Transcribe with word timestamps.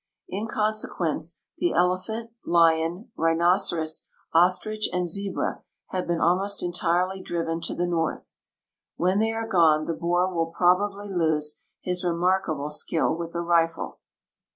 In 0.27 0.47
consequence, 0.47 1.37
the 1.59 1.73
elephant, 1.73 2.31
lion, 2.43 3.11
rhinoceros, 3.15 4.07
ostrich, 4.33 4.89
and 4.91 5.07
zebra 5.07 5.61
have 5.89 6.07
been 6.07 6.19
almost 6.19 6.63
entirely 6.63 7.21
driven 7.21 7.61
to 7.61 7.75
the 7.75 7.85
north. 7.85 8.33
Mdien 8.99 9.19
they 9.19 9.31
are 9.31 9.45
gone 9.47 9.85
the 9.85 9.93
Boer 9.93 10.33
will 10.33 10.47
probably 10.47 11.07
lose 11.11 11.61
his 11.81 12.03
remarkable 12.03 12.71
skill 12.71 13.15
with 13.15 13.33
the 13.33 13.41
rifle. 13.41 13.99